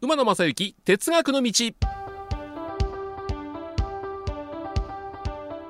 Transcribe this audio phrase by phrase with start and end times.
[0.00, 1.52] 馬野正幸哲学の道。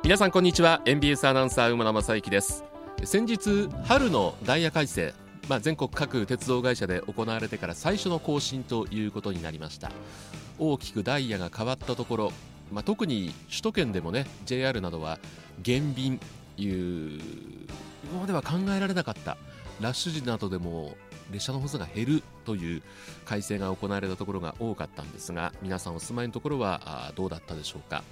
[0.04, 0.82] 皆さんこんにちは。
[0.84, 2.62] NBS アナウンサー馬野正幸です。
[3.04, 5.14] 先日春のダイヤ改正
[5.48, 9.90] まあ、全国各鉄道会社で行われてから最初の更新ということになりました。
[10.58, 12.32] 大きくダイヤが変わったところ、
[12.70, 15.18] まあ、特に首都圏でもね JR などは
[15.62, 16.20] 減便
[16.58, 17.22] いう
[18.04, 19.38] 今までは考えられなかった。
[19.80, 20.96] ラッシュ時などでも
[21.30, 22.82] 列車の本数が減るという
[23.24, 28.02] 改正が行われたところが多かったんですが皆さんお住まいのところはどうだったでしょうか？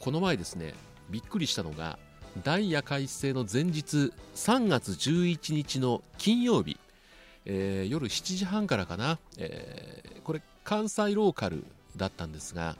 [0.00, 0.74] この前ですね
[1.10, 1.98] びっくりしたのが
[2.44, 6.78] ダイヤ改正の前日3月11日の金曜日、
[7.46, 11.64] えー、夜7時半からかな、えー、これ関西ローカル
[11.96, 12.76] だったんですが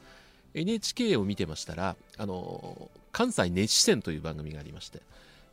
[0.55, 5.01] NHK を見てましたらあの関西熱視線という番組がありまして、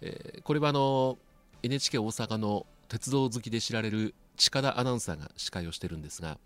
[0.02, 1.18] えー、これはあの
[1.64, 6.38] NHK 大阪の鉄道好きで知られる近田アナウンサーが司会をしてるんですが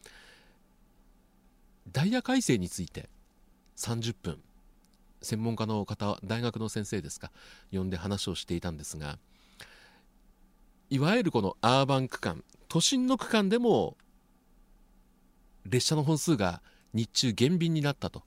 [1.92, 3.10] ダイヤ改正について
[3.78, 4.40] 30分
[5.22, 7.32] 専門家の方大学の先生ですか
[7.72, 9.18] 呼んで話をしていたんですが
[10.90, 13.98] いわゆるこのアーバン区間都心の区間でも
[15.66, 16.62] 列車の本数が
[16.94, 18.24] 日中減便になったと。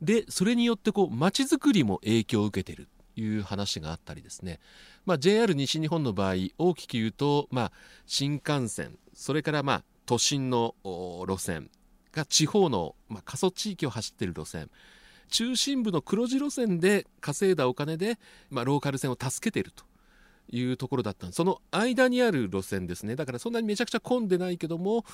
[0.00, 2.88] でそれによってこう街づくりも影響を受けている。
[3.20, 4.60] いう話があったりですね、
[5.06, 7.72] まあ、JR 西日本の場合大きく言うと、まあ、
[8.06, 11.70] 新幹線それからまあ都心の路線
[12.12, 14.70] が地方の、まあ、過疎地域を走っている路線
[15.30, 18.18] 中心部の黒字路線で稼いだお金で、
[18.50, 19.87] まあ、ローカル線を助けていると。
[20.50, 23.16] いうところだったその間にある路線ですね。
[23.16, 25.04] だからそんなにめちゃくちゃ混んでないけども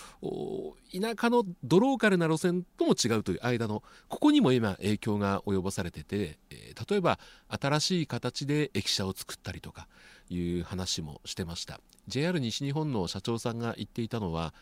[0.93, 7.19] 田舎のドローカルな路線とも違うという間のここにも今影響が及ぼされてて、えー、例えば
[7.49, 9.89] 新しい形で駅舎を作ったりとか
[10.29, 11.81] いう話もしてました。
[12.06, 14.55] JR 西日本の社長さんが言っていたのは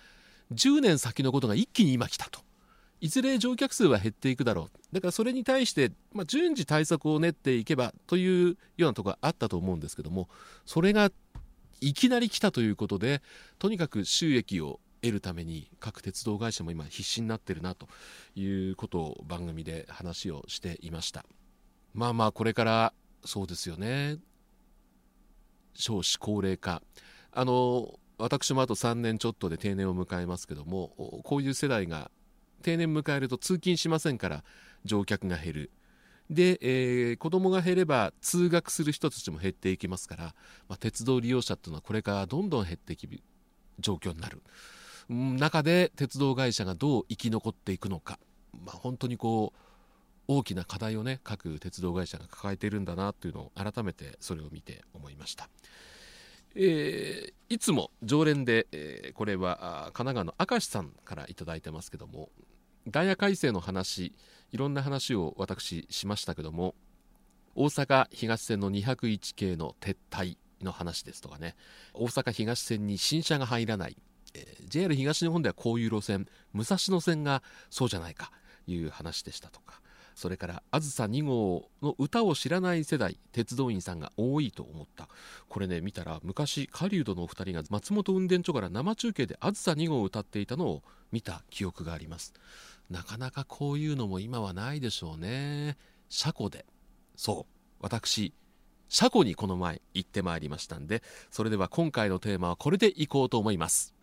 [0.53, 2.41] 10年先のことが一気に今来たと。
[3.03, 4.95] いずれ乗客数は減っていくだろう。
[4.95, 10.29] だからそれに対して、まあ、順次対策を練っていけばというようなところがあったと思うんですけども
[10.67, 11.11] それが
[11.81, 13.21] いきなり来たということで
[13.59, 17.89] とにかく収益を得るために各鉄道会社も今必死になってるなと
[18.37, 21.25] いうことを番組で話をしていました。
[21.95, 22.93] まあまあこれから
[23.25, 24.19] そうですよね。
[25.75, 26.83] 少子高齢化。
[27.33, 30.91] あの私もあと3年ちょっとで定年を迎えますけども
[31.25, 32.13] こういう世代が
[32.63, 34.45] 定年迎えると通勤しませんから
[34.85, 35.71] 乗客が減る。
[36.31, 40.25] で、えー、子供が減れば通学する人たちも減っていきますから、
[40.69, 43.09] まあ、鉄道利用者っていうのはこれからどんどん減っていく
[43.79, 44.43] 状況になる。
[45.09, 48.19] 中で鉄道会社がどう生き残っていくのか、
[48.65, 49.59] まあ、本当にこう
[50.29, 55.49] 大きな課題をね各鉄道会社が抱えているんだなというのを改めてそれを見て思いました。
[56.55, 62.29] えー、いつも常連で、えー、これは神奈川の明石さんから頂いてますけども
[62.89, 64.15] ダイヤ改正の話
[64.51, 66.75] いろんな話を私しましたけども
[67.55, 71.55] 大阪東線の201系の撤退の話ですとかね
[71.95, 73.97] 大阪東線に新車が入らない、
[74.35, 78.31] えー、JR 東日本ではこういう路線武蔵野線がそうじゃないか
[78.67, 79.83] いう話でしたとか
[80.15, 85.09] それから「あずさ2号」の歌を知らない世代鉄道員さんが多いと思った。
[85.49, 92.33] これね見たら昔狩人のお二人が松本運転所から生中継で「あずさ2号」を歌っていたのを見た記憶があります。
[92.93, 95.79] なかなかこういうのも今はないでしょうね。
[96.11, 96.67] 車庫で。
[97.17, 97.53] そう。
[97.81, 98.33] 私
[98.89, 103.95] 車庫にこの前行ってまいりましたんでそれでは今回のテーマはこれでいこうと思います。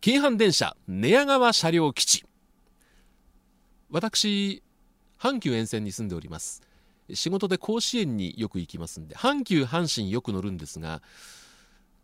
[0.00, 2.24] 京阪電車寝屋川車両基地。
[3.90, 4.62] 私
[5.20, 6.62] 阪急沿線に住んでおります。
[7.12, 11.02] 仕事で甲子園によく行きますんで阪急阪神よく乗るんですが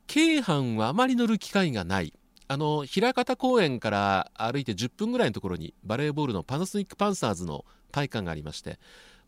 [0.06, 2.12] 京阪はあまり乗る機会がない。
[2.51, 8.79] あの枚方公園から歩いて10分ぐらいのところにバレーボールのパナソニックパンサーズの体感がありまして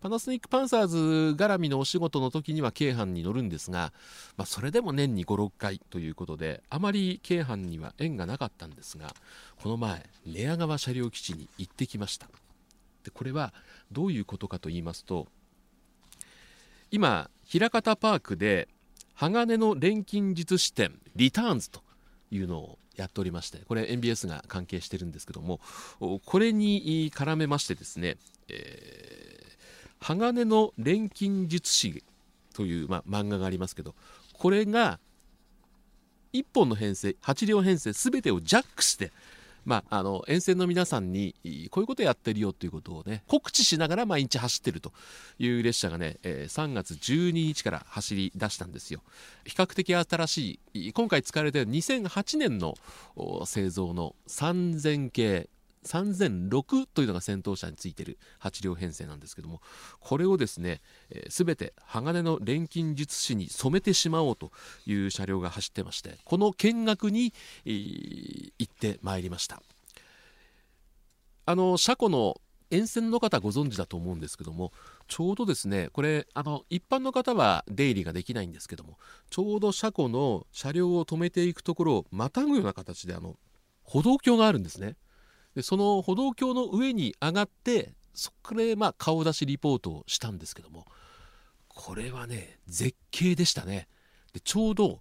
[0.01, 0.97] パナソニックパンサーズ
[1.37, 3.93] 絡みのお仕事の時には京阪に乗るんですが、
[4.39, 9.15] まあ、それでも年に56回ということであまり京阪には縁がなかったんですが
[9.63, 12.29] この前寝屋川車両基地に行ってきました。
[13.05, 13.53] でこれは
[13.93, 15.27] どういうことかと言いますと
[16.91, 18.69] 今枚方パークで
[19.15, 21.83] 鋼の錬金術師展リターンズと
[22.31, 25.61] いうのをやっておりましてこれ NBS が関係してるんですけども
[26.25, 28.17] これに絡めましてですね、
[28.49, 32.05] えー、鋼の錬金術師
[32.55, 33.95] という、まあ、漫画がありますけど
[34.33, 34.99] これが
[36.33, 39.13] 1本の編成8両編成全てをジャックして
[39.71, 41.37] まあ、あの沿線の皆さんに
[41.71, 44.93] こういうことやってるよということをね告知しながら毎日走ってると
[45.39, 49.01] いう列車がね、え、3月12日から走り出したんですよ。
[49.45, 52.75] 比較的新しい今回使われている2008年の
[53.47, 55.49] 製造の3000系
[55.87, 59.61] 3006というのが先頭車についている8両編成なんですけども
[59.99, 60.81] これをですね
[61.29, 64.51] すべ、えー、て鋼の錬金術師に染めてしまおうと
[64.87, 67.33] いう車両が走ってましてこの見学に、
[67.65, 69.63] えー、行ってまいりました。
[71.47, 72.41] あの車庫の
[72.71, 74.73] 沿線の方ご存知だと思うんですけども
[75.09, 78.97] ちょうどですねこれあの一般の方は出入りができないんですけども
[79.31, 83.37] ちょうど車庫の車両を止めていくところをまたぐような形であの
[83.83, 84.95] 歩道橋があるんですね。
[85.55, 90.87] でその歩道橋の上に上がってそこでまあ顔出しリポートをしたんですけども
[91.69, 93.89] これはね絶景でしたね。
[94.33, 95.01] でちょうど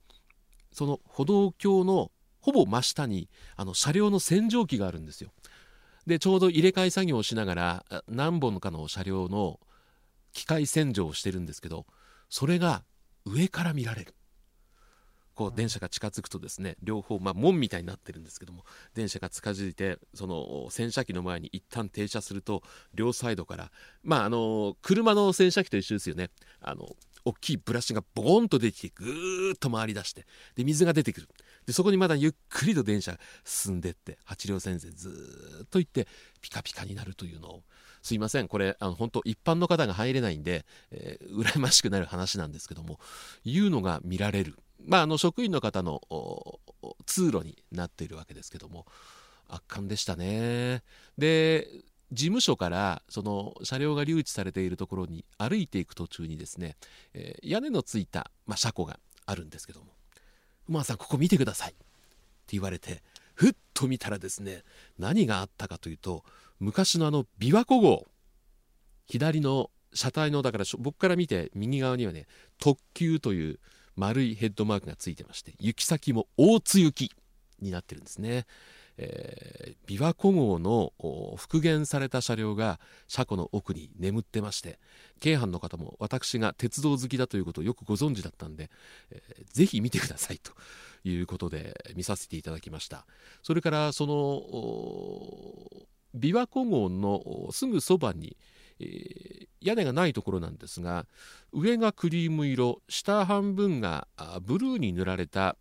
[0.71, 2.11] その歩道橋の
[2.41, 5.31] ほぼ真下にあの車両の洗浄機があるんですよ。
[6.05, 9.59] でちょうど入れ替え作業をしながら何本かの車両の
[10.33, 11.85] 機械洗浄をしてるんですけど
[12.29, 12.83] それが
[13.25, 14.15] 上から見られる。
[15.39, 22.61] こう電車が近づくとですね両方、まあ、門みたいになってるんですけども電車が近づいてその洗車機の前に一旦停車すると
[22.93, 23.71] 両サイドから
[24.03, 26.29] まああの車の洗車機と一緒ですよね。
[26.59, 26.89] あの
[27.23, 30.25] 大きいブラシがボーンと出てきてぐーっと回り出して
[30.55, 31.29] で水が出てくる。
[31.65, 36.05] でそこにまだゆっくりと電車進んでって8両線線ずっと行って
[36.41, 37.63] ピカピカになるというのを。
[38.01, 38.49] すいません。
[38.49, 42.99] これあの本当一般の方が入れないんで、えー、羨ましくなる話なんですけども
[43.45, 44.57] いうのが見られる。
[44.85, 46.01] まあ、あの職員の方の
[47.05, 48.85] 通路になっているわけですけども
[49.47, 50.83] 圧巻でしたね。
[51.17, 51.67] で
[52.11, 56.75] 事務所からその車両が留置されているところに歩いていく途中にですね、
[57.13, 59.87] えー、屋根のついた、まあ、車庫があるんですけども
[60.67, 61.83] 「馬さんここ見てください」って
[62.49, 63.03] 言われて
[63.35, 64.63] ふっと見たらですね
[64.97, 66.23] 何があったかというと
[66.59, 68.07] 昔のあの琵琶湖号
[69.07, 72.25] 左の車体のだから僕から見て右側にはね
[72.59, 73.59] 特急という
[73.99, 77.11] 丸いヘッドマークがついてまして行き先も大津行き
[77.61, 78.45] になってるんですね、
[78.97, 80.93] えー、琵琶湖号の
[81.35, 82.79] 復元された車両が
[83.09, 84.79] 車庫の奥に眠ってまして
[85.19, 88.69] 京阪の方も私が鉄道好きだということをよくご存知だったんで、
[89.11, 90.53] えー、ぜひ見てくださいと
[91.03, 93.05] いうことで見させていただきました。
[93.43, 94.15] それからその
[96.15, 98.37] 琵琶湖号のすぐそばに、
[98.79, 101.05] え、屋根がないところなんですが
[101.51, 104.07] 上がクリーム色下半分が
[104.41, 105.57] ブルーに塗られた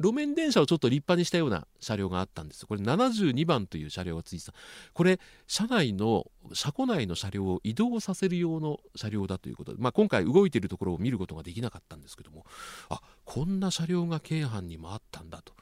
[0.00, 2.66] 路面電車をちょっと立派にしたような車両があったんです。
[2.66, 4.54] これ72番という車両がついてた。
[4.94, 6.24] これ車内の
[6.54, 12.46] 車庫内の車両を移動させる用の車両だということで、まあ、今回動いているところを見ることができなかったんですけども
[12.88, 15.52] あこんな車両が京阪にもあったんだと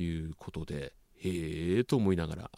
[0.00, 0.94] いうことで
[1.24, 2.50] へえと思いながら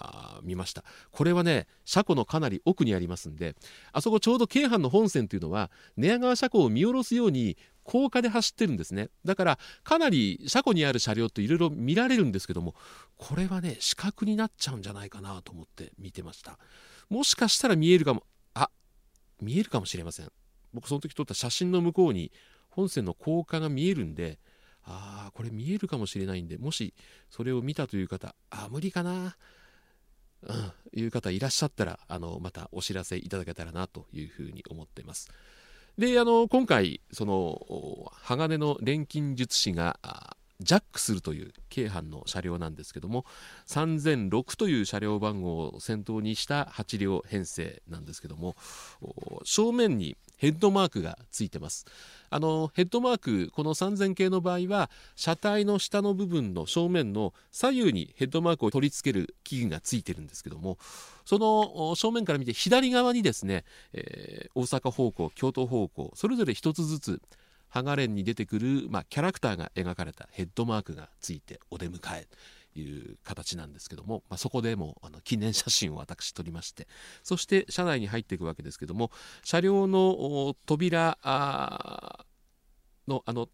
[0.43, 0.85] 見ました。
[1.11, 3.55] これはね車庫のかなり奥にありますんで
[3.93, 9.11] あそこちょうど京阪の本線というのは寝屋川車庫を見下ろすように高架で走ってるんですね。
[9.25, 12.75] だからかなり車庫にある車両っていろいろ見られるんですけども
[13.19, 16.59] これはね死角になっちゃうんじゃないかなと思って見てました。
[17.11, 18.25] もしかしたら見えるかも
[18.55, 18.71] あ
[19.43, 20.33] 見えるかもしれません。
[20.73, 22.33] 僕その時撮った写真の向こうに
[22.71, 24.39] 本線の高架が見えるんで
[24.85, 26.95] ああこれ見えるかもしれないんでもし
[27.31, 29.37] それを見たという方あ無理かな
[30.47, 35.31] うん、いう方いらっしゃったらあのまたお知らせいただけたらなというふうに思っています。
[35.99, 39.99] であの今回その鋼の錬金術師が
[40.61, 43.25] ジャックするという京阪の車両なんですけども
[43.69, 48.56] 3006という車両番号を先頭にした8両編成なんですけども
[49.44, 51.86] 正面にヘッドマークがついてます。
[52.31, 60.79] あのヘッドマークこの3000系の場合は車体の下の部分の正面の左右にヘッドマークを取り付ける器具がついてるんですけども
[61.24, 67.22] その正面から見て左側にですね、えー、大阪方向京都方向それぞれ1つずつ
[67.69, 72.26] ハガレンに出てくる、まあ、キャラクターが描かれたヘッドマークがついてお出迎え。
[72.81, 76.87] いう形なんですけども、まあ、そこでもあの記念写真を私撮りまして
[77.23, 79.11] そして車内に入っていくわけですけども
[79.43, 81.19] 車両の扉
[83.09, 83.49] のあの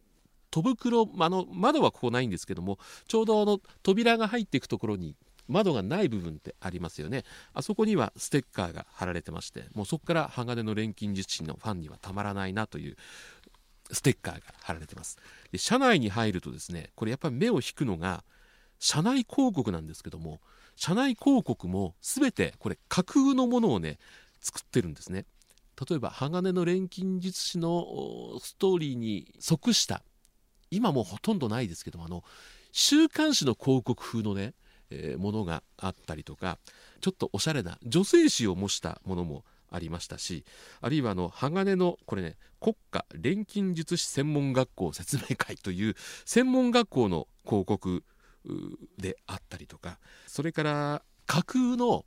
[0.50, 5.14] 戸袋あの窓はここないんですけどもちょうどあの扉が入っていくところに
[5.50, 7.24] 窓がない部分ってありますよね。
[7.54, 12.96] あそこにはステッカーが貼られてましてもうそこから鋼の錬金術師のファンにはたまらないなという
[13.92, 15.18] ステッカーが貼られてます。
[15.50, 18.24] で車内に入るとですねこれやっぱり目を引くのが
[18.80, 20.40] 社内広告なんですけども
[20.74, 23.98] 社内広告も全てこれ架空のものをね
[24.40, 25.26] 作ってるんですね。
[25.88, 27.86] 例えば鋼の錬金術師の
[28.40, 30.02] ストーリーに即した
[30.70, 32.22] 今もうほとんどないですけどもあの
[32.72, 34.52] 週刊誌の広告風のね
[34.90, 36.58] えー、ものがあったりとか
[37.00, 40.44] ちょっとおしゃれな女性誌を模したものもありましたし
[40.80, 45.94] あるいはあの鋼のこれね国家錬金術師専門学校説明会という
[46.24, 48.02] 専門学校の広告
[48.98, 52.04] であったりとかそれから架空の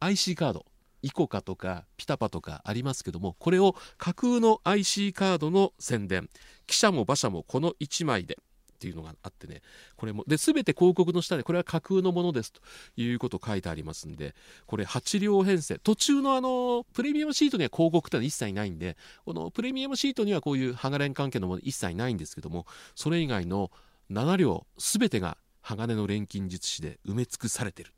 [0.00, 0.66] IC カード
[1.02, 6.28] イコカとかピタパとかありますけどもこれを架空の IC カードの宣伝
[6.66, 8.38] 記者も馬車もこの1枚で
[8.76, 9.62] っていうのがあってね
[9.96, 12.60] これもで全て広告の下でこれは架空のものですと
[12.96, 14.34] いうこと書いてありますんで
[14.66, 23.70] これ8両編成途中のあのプレミアムシートには広告ってのは一切ないんでこのプレミアムシートにはこういうハガレン関係のもの一切ないんですけどもそれ以外の
[24.10, 27.90] 7両全てが鋼の錬金術師で埋め尽くされてる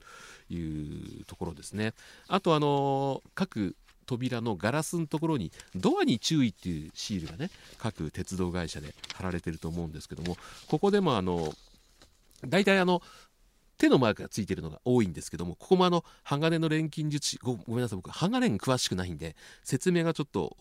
[0.48, 1.92] というところですね。
[2.26, 11.52] あとあの各扉のガラスのところにドアに注意っていうシールがね各鉄道会社で貼られてると思うんですけどもここでもあの
[12.46, 13.02] 大体あの
[13.76, 20.56] 手のマークがついてるのが多いんですけどもここもあの鋼の錬金術師ごめんなさい僕鋼錬詳しくないんで説明がちょっと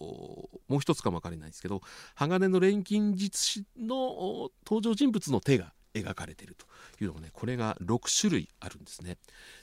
[0.68, 1.82] もう一つかも分からないんですけど
[2.16, 5.72] 鋼の錬金術師の登場人物の手が
[6.04, 6.66] 描かれていると
[7.04, 9.18] いうのがねこれが6種類あるんですね。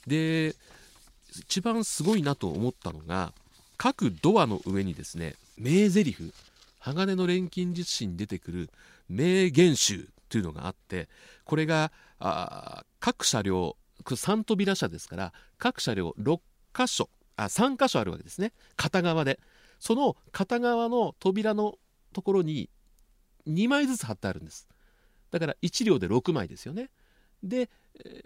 [0.07, 0.55] で
[1.37, 3.33] 一番すごいなと思ったのが
[3.77, 6.33] 各ドアの上にですね名台詞
[6.81, 8.71] 鋼の錬金術師に出てくる
[9.09, 11.09] 名言集というのがあって
[11.45, 16.41] これがあ各車両3扉車ですから各車両6
[16.75, 18.53] 箇所あ3箇所あるわけですね。
[18.77, 19.41] 片側で。
[19.81, 21.75] その片側の扉の
[22.13, 22.71] ところに
[23.47, 24.67] 2枚ずつ貼ってあるんです。
[25.35, 26.91] だから1両で6枚ですよね。
[27.43, 27.69] で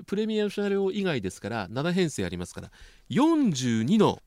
[0.06, 2.70] プレミアム車両以外ですから7編成ありますから
[3.08, 4.22] 42の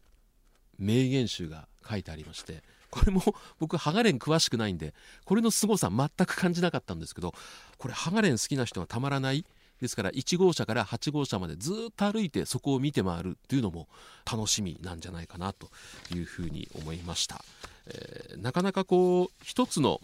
[0.79, 3.21] 名言集が書いてありましてこれも
[3.59, 4.95] 僕ハガレン詳しくないんで
[5.25, 7.35] これの凄さ全く感じなかったんですけど
[7.77, 9.45] これハガレン好きな人はたまらない。
[9.79, 13.87] ですから1号車から8号車までずっと歩いてそこを見て回るっていうのも
[14.31, 15.69] 楽しみなんじゃないかなと
[16.13, 17.43] いうふうに思いました、
[17.87, 19.99] えー、なかなかこう一つの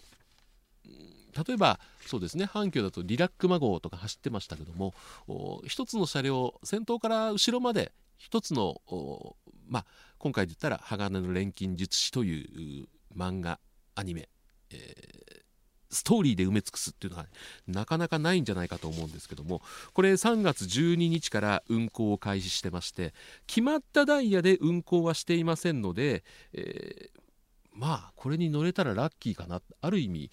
[1.46, 4.94] 例えばそうですね阪急だとリラックマ号とか走ってましたけども
[5.66, 8.80] 一つの車両先頭から後ろまで一つの
[9.68, 9.84] まあ
[10.18, 13.60] 今回で言ったら「鋼の錬金術師」という漫画
[13.94, 14.28] アニメ、
[14.70, 15.42] えー、
[15.90, 17.26] ストーリーで埋め尽くすっていうのは、
[17.66, 23.14] なかなかないんじゃないかと思うんですけどもこれ3月12日から運行を開始してまして
[23.46, 27.27] 決まったダイヤで運行はしていませんので、えー
[27.78, 29.62] まあこれに乗れたらラッキーかな。
[29.80, 30.30] ある意味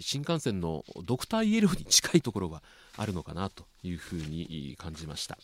[0.00, 2.62] 新幹線のドクターイエローに近いところが
[2.96, 5.36] あるのかなというふうに感じました。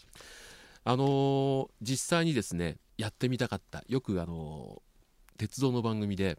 [0.85, 6.39] あのー、実際にですねやってみたかったよくあのー、鉄道の番組で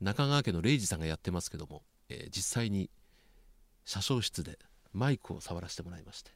[0.00, 2.90] 中川家の礼二さんがやってますけども、えー、実際に
[3.84, 4.58] 車掌室で
[4.92, 6.32] マイクを触らせてもらいまして。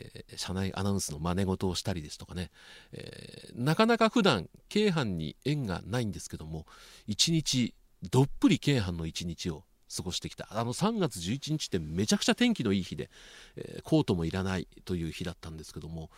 [0.00, 2.50] えー、車内アナウンスの真似事をしたりですとかね、
[2.92, 6.66] えー、なかなか普段京阪に縁がないんですけども
[7.06, 7.74] 一日
[8.10, 9.64] どっぷり京阪の一日を
[9.94, 10.48] 過ごしてきた。
[10.50, 13.10] あの3月11日ってめちゃくちゃ天気のいい日で、
[13.56, 16.10] えー、コートもいらないという日だったんですけども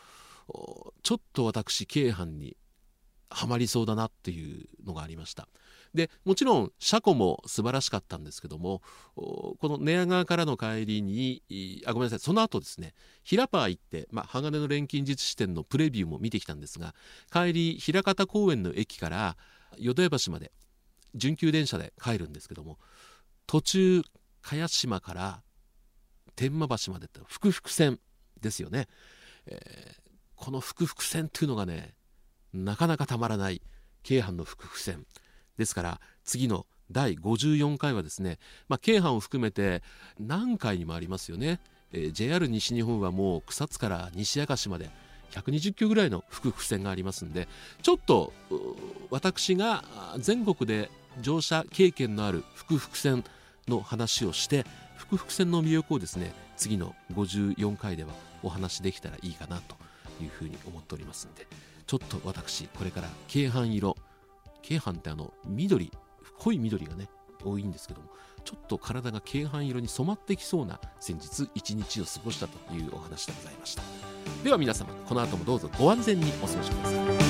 [1.02, 2.56] ちょっと私京阪に
[3.30, 5.48] はまりそうだなっていうのがありました。
[5.94, 8.80] でもちろん車庫も素晴らしかったんですけども
[9.16, 11.42] この寝屋川からの帰りに
[11.84, 12.18] あごめんなさい。
[12.20, 12.94] その後ですね
[13.24, 16.94] 平パー行って、まあ、鋼の錬金術師店のプレビューも見てきたんですが
[17.32, 19.36] 帰り枚方公園の駅から
[19.78, 20.52] 淀屋橋まで
[21.14, 22.78] 準急電車で帰るんですけども
[23.46, 24.02] 途中
[24.42, 25.42] 茅島から
[26.36, 27.98] 天満橋までって複々線
[28.40, 28.86] ですよね、
[29.46, 31.94] えー、この複々線っていうのがね
[32.52, 33.62] なかなかたまらない
[34.02, 35.06] 京阪の複線
[35.58, 38.38] ですから次の第54回はですね、
[38.68, 39.82] まあ、京阪を含めて
[40.18, 41.60] 何回にもありますよね、
[41.92, 44.90] えー、JR 西日本はもう草津から西明石まで
[45.32, 47.46] 120キロぐらいの複々線がありますんで
[47.82, 48.32] ちょっと
[49.10, 49.84] 私が
[50.18, 50.90] 全国で
[51.20, 53.24] 乗車経験のある複々線
[53.68, 54.64] の話をして
[54.96, 58.10] 複々線の魅力をですね次の54回では
[58.42, 59.76] お話できたらいいかなと
[60.22, 61.46] いうふうに思っておりますんで
[61.86, 63.96] ちょっと私これから京阪色
[64.62, 65.90] 京阪ってあの緑
[66.38, 67.08] 濃い緑がね
[67.44, 68.08] 多いんですけども
[68.44, 73.82] ちょっと体が京阪色に染まってきそうな先日一日を過ごしたというお話でございました。
[74.42, 77.29] では皆様この後もどうぞご安全にお過ごしください。